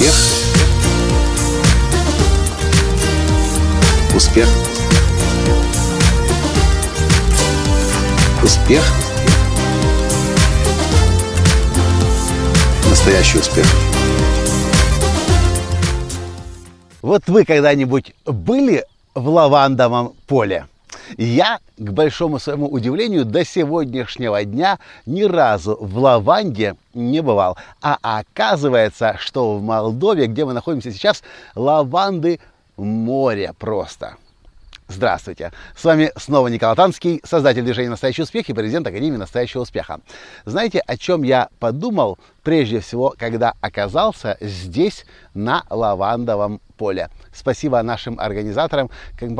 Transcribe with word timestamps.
Успех. 0.00 0.14
Успех. 4.14 4.48
Успех. 8.42 8.82
Настоящий 12.88 13.38
успех. 13.40 13.66
Вот 17.02 17.26
вы 17.26 17.44
когда-нибудь 17.44 18.14
были 18.24 18.86
в 19.14 19.28
лавандовом 19.28 20.14
поле? 20.26 20.66
Я, 21.16 21.58
к 21.76 21.90
большому 21.90 22.38
своему 22.38 22.68
удивлению, 22.68 23.24
до 23.24 23.44
сегодняшнего 23.44 24.44
дня 24.44 24.78
ни 25.06 25.22
разу 25.22 25.76
в 25.80 25.98
лаванде 25.98 26.76
не 26.94 27.20
бывал. 27.20 27.56
А 27.82 27.98
оказывается, 28.02 29.16
что 29.18 29.56
в 29.56 29.62
Молдове, 29.62 30.26
где 30.26 30.44
мы 30.44 30.52
находимся 30.52 30.92
сейчас, 30.92 31.22
лаванды 31.54 32.40
море 32.76 33.52
просто. 33.58 34.16
Здравствуйте! 34.90 35.52
С 35.76 35.84
вами 35.84 36.10
снова 36.16 36.48
Николай 36.48 36.74
Танский, 36.74 37.20
создатель 37.24 37.62
движения 37.62 37.90
«Настоящий 37.90 38.22
успех» 38.22 38.48
и 38.48 38.52
президент 38.52 38.88
Академии 38.88 39.16
«Настоящего 39.16 39.62
успеха». 39.62 40.00
Знаете, 40.44 40.80
о 40.80 40.96
чем 40.96 41.22
я 41.22 41.48
подумал 41.60 42.18
прежде 42.42 42.80
всего, 42.80 43.14
когда 43.16 43.54
оказался 43.60 44.36
здесь, 44.40 45.06
на 45.32 45.62
лавандовом 45.70 46.60
поле? 46.76 47.08
Спасибо 47.32 47.80
нашим 47.82 48.18
организаторам 48.18 48.90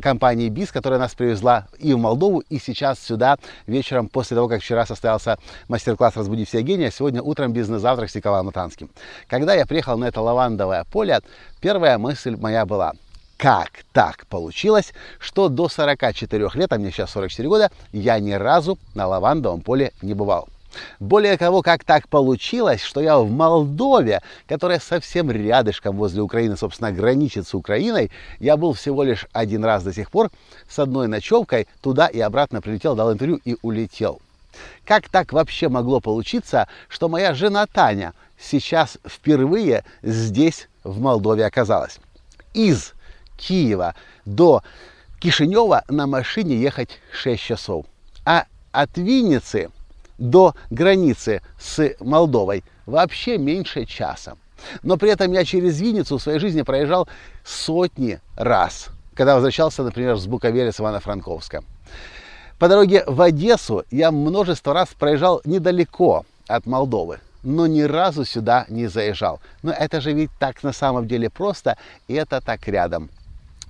компании 0.00 0.48
БИС, 0.48 0.70
которая 0.70 1.00
нас 1.00 1.12
привезла 1.16 1.66
и 1.80 1.92
в 1.92 1.98
Молдову, 1.98 2.44
и 2.48 2.60
сейчас 2.60 3.00
сюда 3.00 3.36
вечером, 3.66 4.06
после 4.08 4.36
того, 4.36 4.46
как 4.46 4.60
вчера 4.62 4.86
состоялся 4.86 5.38
мастер-класс 5.66 6.16
«Разбуди 6.16 6.44
все 6.44 6.62
гения», 6.62 6.86
а 6.86 6.92
сегодня 6.92 7.20
утром 7.20 7.52
бизнес-завтрак 7.52 8.10
с 8.10 8.14
Николаем 8.14 8.46
Натанским. 8.46 8.90
Когда 9.26 9.54
я 9.54 9.66
приехал 9.66 9.98
на 9.98 10.04
это 10.04 10.20
лавандовое 10.20 10.84
поле, 10.84 11.18
первая 11.60 11.98
мысль 11.98 12.36
моя 12.36 12.64
была– 12.64 12.92
как 13.42 13.70
так 13.92 14.24
получилось, 14.28 14.92
что 15.18 15.48
до 15.48 15.68
44 15.68 16.50
лет, 16.54 16.72
а 16.72 16.78
мне 16.78 16.92
сейчас 16.92 17.10
44 17.10 17.48
года, 17.48 17.72
я 17.90 18.20
ни 18.20 18.30
разу 18.30 18.78
на 18.94 19.08
лавандовом 19.08 19.62
поле 19.62 19.92
не 20.00 20.14
бывал. 20.14 20.48
Более 21.00 21.36
того, 21.36 21.60
как 21.60 21.82
так 21.82 22.06
получилось, 22.06 22.80
что 22.80 23.00
я 23.00 23.18
в 23.18 23.28
Молдове, 23.28 24.22
которая 24.46 24.78
совсем 24.78 25.28
рядышком 25.28 25.96
возле 25.96 26.22
Украины, 26.22 26.56
собственно, 26.56 26.92
граничит 26.92 27.48
с 27.48 27.52
Украиной, 27.52 28.12
я 28.38 28.56
был 28.56 28.74
всего 28.74 29.02
лишь 29.02 29.26
один 29.32 29.64
раз 29.64 29.82
до 29.82 29.92
сих 29.92 30.12
пор 30.12 30.30
с 30.68 30.78
одной 30.78 31.08
ночевкой 31.08 31.66
туда 31.80 32.06
и 32.06 32.20
обратно 32.20 32.62
прилетел, 32.62 32.94
дал 32.94 33.12
интервью 33.12 33.40
и 33.44 33.56
улетел. 33.62 34.20
Как 34.84 35.08
так 35.08 35.32
вообще 35.32 35.68
могло 35.68 35.98
получиться, 35.98 36.68
что 36.88 37.08
моя 37.08 37.34
жена 37.34 37.66
Таня 37.66 38.12
сейчас 38.38 38.98
впервые 39.04 39.82
здесь, 40.02 40.68
в 40.84 41.00
Молдове, 41.00 41.44
оказалась? 41.44 41.98
Из 42.54 42.92
Киева 43.42 43.94
до 44.24 44.62
Кишинева 45.20 45.84
на 45.88 46.06
машине 46.06 46.56
ехать 46.56 47.00
6 47.12 47.42
часов. 47.42 47.86
А 48.24 48.46
от 48.70 48.96
Винницы 48.96 49.70
до 50.18 50.54
границы 50.70 51.42
с 51.58 51.94
Молдовой 52.00 52.64
вообще 52.86 53.38
меньше 53.38 53.84
часа. 53.84 54.36
Но 54.82 54.96
при 54.96 55.10
этом 55.10 55.32
я 55.32 55.44
через 55.44 55.80
Винницу 55.80 56.18
в 56.18 56.22
своей 56.22 56.38
жизни 56.38 56.62
проезжал 56.62 57.08
сотни 57.44 58.20
раз, 58.36 58.88
когда 59.14 59.34
возвращался, 59.34 59.82
например, 59.82 60.16
с 60.16 60.26
Буковеля, 60.26 60.70
с 60.70 60.78
Ивано-Франковска. 60.78 61.64
По 62.58 62.68
дороге 62.68 63.02
в 63.06 63.20
Одессу 63.20 63.84
я 63.90 64.12
множество 64.12 64.72
раз 64.72 64.90
проезжал 64.96 65.40
недалеко 65.44 66.24
от 66.46 66.66
Молдовы, 66.66 67.18
но 67.42 67.66
ни 67.66 67.82
разу 67.82 68.24
сюда 68.24 68.66
не 68.68 68.86
заезжал. 68.86 69.40
Но 69.62 69.72
это 69.72 70.00
же 70.00 70.12
ведь 70.12 70.30
так 70.38 70.62
на 70.62 70.72
самом 70.72 71.08
деле 71.08 71.28
просто, 71.28 71.76
и 72.06 72.14
это 72.14 72.40
так 72.40 72.68
рядом 72.68 73.10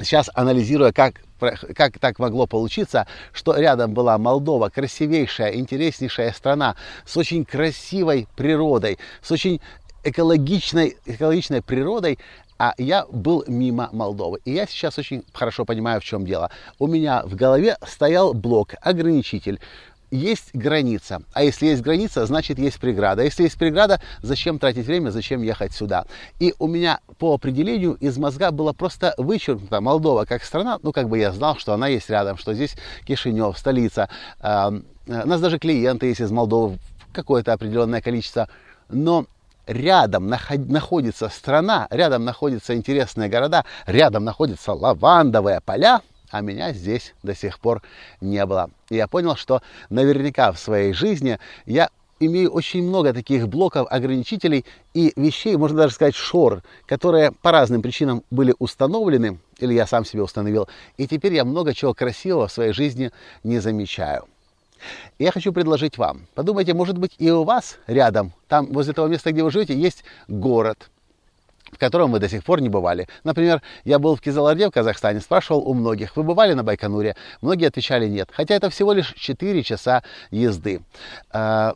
сейчас 0.00 0.30
анализируя, 0.34 0.92
как, 0.92 1.20
как 1.38 1.98
так 1.98 2.18
могло 2.18 2.46
получиться, 2.46 3.06
что 3.32 3.56
рядом 3.56 3.94
была 3.94 4.18
Молдова, 4.18 4.68
красивейшая, 4.68 5.54
интереснейшая 5.54 6.32
страна 6.32 6.76
с 7.04 7.16
очень 7.16 7.44
красивой 7.44 8.26
природой, 8.36 8.98
с 9.22 9.30
очень 9.30 9.60
экологичной, 10.04 10.96
экологичной 11.06 11.62
природой, 11.62 12.18
а 12.58 12.74
я 12.76 13.06
был 13.06 13.42
мимо 13.46 13.88
Молдовы. 13.92 14.40
И 14.44 14.52
я 14.52 14.66
сейчас 14.66 14.98
очень 14.98 15.24
хорошо 15.32 15.64
понимаю, 15.64 16.00
в 16.00 16.04
чем 16.04 16.26
дело. 16.26 16.50
У 16.78 16.86
меня 16.86 17.22
в 17.24 17.34
голове 17.34 17.78
стоял 17.86 18.34
блок, 18.34 18.74
ограничитель, 18.82 19.60
есть 20.10 20.54
граница. 20.54 21.22
А 21.32 21.42
если 21.42 21.66
есть 21.66 21.82
граница, 21.82 22.26
значит 22.26 22.58
есть 22.58 22.78
преграда. 22.80 23.22
А 23.22 23.24
если 23.24 23.44
есть 23.44 23.58
преграда, 23.58 24.00
зачем 24.22 24.58
тратить 24.58 24.86
время, 24.86 25.10
зачем 25.10 25.42
ехать 25.42 25.72
сюда? 25.72 26.04
И 26.38 26.54
у 26.58 26.66
меня 26.66 27.00
по 27.18 27.34
определению 27.34 27.94
из 27.94 28.18
мозга 28.18 28.50
было 28.50 28.72
просто 28.72 29.14
вычеркнуто 29.16 29.80
Молдова 29.80 30.24
как 30.24 30.44
страна. 30.44 30.78
Ну, 30.82 30.92
как 30.92 31.08
бы 31.08 31.18
я 31.18 31.32
знал, 31.32 31.56
что 31.56 31.72
она 31.72 31.88
есть 31.88 32.10
рядом, 32.10 32.38
что 32.38 32.54
здесь 32.54 32.76
Кишинев, 33.04 33.56
столица. 33.58 34.08
Э, 34.40 34.70
у 35.06 35.26
нас 35.26 35.40
даже 35.40 35.58
клиенты 35.58 36.06
есть 36.06 36.20
из 36.20 36.30
Молдовы, 36.30 36.78
какое-то 37.12 37.52
определенное 37.52 38.00
количество. 38.00 38.48
Но 38.88 39.26
рядом 39.66 40.28
находится 40.28 41.28
страна, 41.28 41.86
рядом 41.90 42.24
находятся 42.24 42.74
интересные 42.74 43.28
города, 43.28 43.64
рядом 43.86 44.24
находятся 44.24 44.72
лавандовые 44.72 45.60
поля, 45.60 46.00
а 46.30 46.40
меня 46.40 46.72
здесь 46.72 47.14
до 47.22 47.34
сих 47.34 47.58
пор 47.58 47.82
не 48.20 48.44
было. 48.46 48.70
И 48.88 48.96
я 48.96 49.08
понял, 49.08 49.36
что 49.36 49.62
наверняка 49.88 50.52
в 50.52 50.58
своей 50.58 50.92
жизни 50.92 51.38
я 51.66 51.90
имею 52.20 52.50
очень 52.50 52.82
много 52.86 53.12
таких 53.12 53.48
блоков, 53.48 53.88
ограничителей 53.90 54.64
и 54.94 55.12
вещей, 55.16 55.56
можно 55.56 55.78
даже 55.78 55.94
сказать, 55.94 56.14
шор, 56.14 56.62
которые 56.86 57.32
по 57.32 57.50
разным 57.50 57.82
причинам 57.82 58.22
были 58.30 58.54
установлены, 58.58 59.38
или 59.58 59.72
я 59.74 59.86
сам 59.86 60.04
себе 60.04 60.22
установил, 60.22 60.68
и 60.98 61.06
теперь 61.06 61.34
я 61.34 61.44
много 61.44 61.74
чего 61.74 61.94
красивого 61.94 62.46
в 62.46 62.52
своей 62.52 62.72
жизни 62.72 63.10
не 63.42 63.58
замечаю. 63.58 64.26
Я 65.18 65.32
хочу 65.32 65.52
предложить 65.52 65.98
вам, 65.98 66.26
подумайте, 66.34 66.74
может 66.74 66.96
быть 66.98 67.14
и 67.18 67.30
у 67.30 67.44
вас 67.44 67.78
рядом, 67.86 68.32
там 68.48 68.66
возле 68.66 68.92
того 68.92 69.08
места, 69.08 69.32
где 69.32 69.42
вы 69.42 69.50
живете, 69.50 69.74
есть 69.74 70.04
город, 70.28 70.90
в 71.70 71.78
котором 71.78 72.12
вы 72.12 72.18
до 72.18 72.28
сих 72.28 72.44
пор 72.44 72.60
не 72.60 72.68
бывали. 72.68 73.08
Например, 73.24 73.62
я 73.84 73.98
был 73.98 74.16
в 74.16 74.20
Кизаларде 74.20 74.68
в 74.68 74.70
Казахстане, 74.70 75.20
спрашивал 75.20 75.60
у 75.68 75.74
многих, 75.74 76.16
вы 76.16 76.22
бывали 76.22 76.54
на 76.54 76.62
Байконуре? 76.62 77.16
Многие 77.42 77.68
отвечали 77.68 78.08
нет, 78.08 78.30
хотя 78.32 78.54
это 78.54 78.70
всего 78.70 78.92
лишь 78.92 79.14
4 79.14 79.62
часа 79.62 80.02
езды. 80.30 80.80
А, 81.30 81.74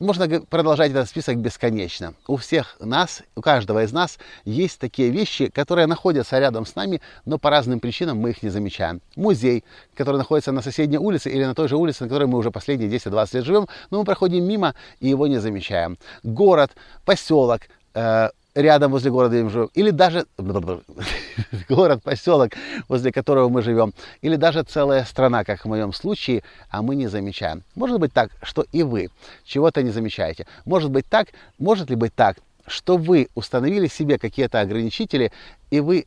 можно 0.00 0.28
продолжать 0.40 0.90
этот 0.90 1.08
список 1.08 1.36
бесконечно. 1.38 2.14
У 2.26 2.36
всех 2.36 2.76
нас, 2.80 3.22
у 3.36 3.40
каждого 3.40 3.84
из 3.84 3.92
нас 3.92 4.18
есть 4.44 4.78
такие 4.80 5.10
вещи, 5.10 5.48
которые 5.48 5.86
находятся 5.86 6.38
рядом 6.38 6.66
с 6.66 6.74
нами, 6.74 7.00
но 7.24 7.38
по 7.38 7.48
разным 7.48 7.78
причинам 7.80 8.18
мы 8.18 8.30
их 8.30 8.42
не 8.42 8.48
замечаем. 8.48 9.00
Музей, 9.14 9.62
который 9.94 10.16
находится 10.16 10.50
на 10.50 10.62
соседней 10.62 10.98
улице 10.98 11.30
или 11.30 11.44
на 11.44 11.54
той 11.54 11.68
же 11.68 11.76
улице, 11.76 12.02
на 12.04 12.08
которой 12.08 12.26
мы 12.26 12.38
уже 12.38 12.50
последние 12.50 12.90
10-20 12.90 13.36
лет 13.36 13.44
живем, 13.44 13.68
но 13.90 13.98
мы 13.98 14.04
проходим 14.04 14.44
мимо 14.44 14.74
и 15.00 15.08
его 15.08 15.28
не 15.28 15.38
замечаем. 15.38 15.96
Город, 16.24 16.72
поселок, 17.04 17.62
э, 17.94 18.30
рядом 18.54 18.92
возле 18.92 19.10
города 19.10 19.36
мы 19.42 19.50
живем, 19.50 19.70
или 19.74 19.90
даже 19.90 20.26
город, 21.68 22.02
поселок, 22.02 22.52
возле 22.88 23.12
которого 23.12 23.48
мы 23.48 23.62
живем, 23.62 23.92
или 24.22 24.36
даже 24.36 24.62
целая 24.62 25.04
страна, 25.04 25.44
как 25.44 25.64
в 25.64 25.68
моем 25.68 25.92
случае, 25.92 26.42
а 26.70 26.82
мы 26.82 26.94
не 26.94 27.08
замечаем. 27.08 27.62
Может 27.74 27.98
быть 27.98 28.12
так, 28.12 28.30
что 28.42 28.64
и 28.72 28.82
вы 28.82 29.10
чего-то 29.44 29.82
не 29.82 29.90
замечаете. 29.90 30.46
Может 30.64 30.90
быть 30.90 31.06
так, 31.06 31.28
может 31.58 31.90
ли 31.90 31.96
быть 31.96 32.14
так, 32.14 32.38
что 32.66 32.96
вы 32.96 33.28
установили 33.34 33.88
себе 33.88 34.18
какие-то 34.18 34.60
ограничители, 34.60 35.32
и 35.70 35.80
вы 35.80 36.06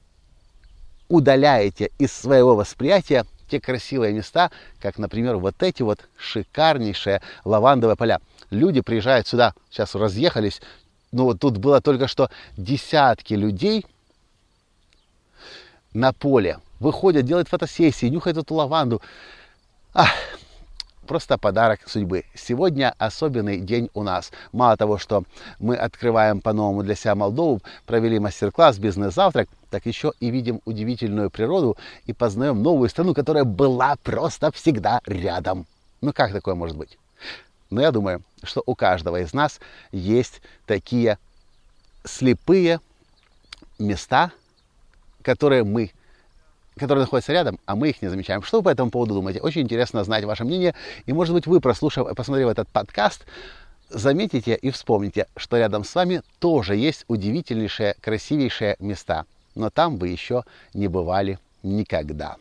удаляете 1.10 1.92
из 2.00 2.12
своего 2.12 2.56
восприятия 2.56 3.26
те 3.50 3.62
красивые 3.62 4.14
места, 4.14 4.52
как, 4.82 4.98
например, 4.98 5.38
вот 5.38 5.62
эти 5.64 5.82
вот 5.82 6.00
шикарнейшие 6.18 7.22
лавандовые 7.46 7.96
поля. 7.96 8.20
Люди 8.50 8.82
приезжают 8.82 9.28
сюда, 9.28 9.54
сейчас 9.70 9.96
разъехались, 9.96 10.62
ну 11.12 11.26
вот 11.26 11.40
тут 11.40 11.58
было 11.58 11.82
только 11.82 12.08
что 12.08 12.30
десятки 12.58 13.34
людей 13.34 13.86
на 15.94 16.14
поле. 16.14 16.60
Выходят, 16.80 17.26
делают 17.26 17.48
фотосессии, 17.48 18.08
нюхают 18.08 18.38
эту 18.38 18.54
лаванду. 18.54 19.02
Ах, 19.94 20.10
просто 21.08 21.38
подарок 21.38 21.80
судьбы. 21.88 22.26
Сегодня 22.36 22.94
особенный 23.00 23.60
день 23.60 23.90
у 23.94 24.04
нас. 24.04 24.32
Мало 24.52 24.78
того, 24.78 25.00
что 25.00 25.24
мы 25.60 25.76
открываем 25.76 26.40
по-новому 26.40 26.84
для 26.84 26.96
себя 26.96 27.16
Молдову, 27.16 27.62
провели 27.86 28.20
мастер-класс, 28.20 28.78
бизнес-завтрак, 28.78 29.50
так 29.72 29.86
еще 29.86 30.14
и 30.20 30.30
видим 30.30 30.62
удивительную 30.66 31.32
природу 31.32 31.78
и 32.06 32.14
познаем 32.14 32.62
новую 32.62 32.90
страну, 32.90 33.14
которая 33.14 33.44
была 33.44 33.96
просто 34.04 34.52
всегда 34.52 35.02
рядом. 35.06 35.66
Ну 36.02 36.14
как 36.14 36.32
такое 36.32 36.54
может 36.54 36.78
быть? 36.78 36.98
Но 37.70 37.82
я 37.82 37.92
думаю, 37.92 38.22
что 38.44 38.64
у 38.66 38.76
каждого 38.76 39.20
из 39.20 39.34
нас 39.34 39.60
есть 39.92 40.42
такие 40.66 41.18
слепые 42.04 42.80
места, 43.80 44.32
которые 45.22 45.64
мы 45.64 45.92
которые 46.78 47.06
находятся 47.06 47.34
рядом, 47.34 47.60
а 47.66 47.76
мы 47.76 47.90
их 47.90 48.02
не 48.02 48.08
замечаем. 48.08 48.44
Что 48.44 48.58
вы 48.58 48.64
по 48.64 48.70
этому 48.70 48.92
поводу 48.92 49.16
думаете? 49.16 49.42
Очень 49.42 49.62
интересно 49.62 50.04
знать 50.04 50.24
ваше 50.26 50.44
мнение. 50.44 50.76
И, 51.08 51.14
может 51.14 51.34
быть, 51.34 51.48
вы, 51.48 51.60
прослушав, 51.60 52.16
посмотрев 52.16 52.50
этот 52.50 52.70
подкаст, 52.70 53.26
заметите 53.90 54.56
и 54.56 54.70
вспомните, 54.70 55.26
что 55.36 55.58
рядом 55.58 55.84
с 55.84 55.96
вами 55.96 56.22
тоже 56.40 56.76
есть 56.76 57.06
удивительнейшие, 57.08 57.96
красивейшие 58.00 58.76
места. 58.80 59.26
Но 59.56 59.70
там 59.72 59.98
вы 59.98 60.10
еще 60.10 60.44
не 60.74 60.88
бывали 60.88 61.40
никогда. 61.64 62.38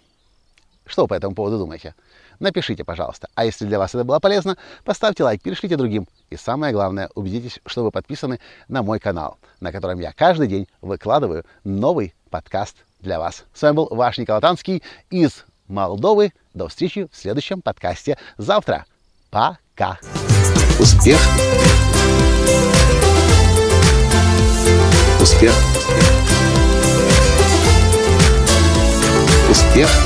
Что 0.86 1.02
вы 1.02 1.08
по 1.08 1.14
этому 1.14 1.34
поводу 1.34 1.58
думаете? 1.58 1.94
Напишите, 2.38 2.84
пожалуйста. 2.84 3.28
А 3.34 3.44
если 3.44 3.64
для 3.66 3.78
вас 3.78 3.94
это 3.94 4.04
было 4.04 4.18
полезно, 4.20 4.56
поставьте 4.84 5.24
лайк, 5.24 5.42
перешлите 5.42 5.76
другим. 5.76 6.06
И 6.30 6.36
самое 6.36 6.72
главное, 6.72 7.10
убедитесь, 7.14 7.60
что 7.66 7.82
вы 7.82 7.90
подписаны 7.90 8.40
на 8.68 8.82
мой 8.82 9.00
канал, 9.00 9.38
на 9.60 9.72
котором 9.72 9.98
я 10.00 10.12
каждый 10.12 10.46
день 10.46 10.68
выкладываю 10.80 11.44
новый 11.64 12.14
подкаст 12.30 12.76
для 13.00 13.18
вас. 13.18 13.44
С 13.54 13.62
вами 13.62 13.76
был 13.76 13.88
ваш 13.90 14.18
Николай 14.18 14.40
Танский 14.40 14.82
из 15.10 15.44
Молдовы. 15.66 16.32
До 16.54 16.68
встречи 16.68 17.08
в 17.10 17.16
следующем 17.16 17.62
подкасте 17.62 18.16
завтра. 18.38 18.86
Пока. 19.30 19.98
Успех. 20.78 21.18
Успех. 25.20 25.52
Успех. 29.50 30.05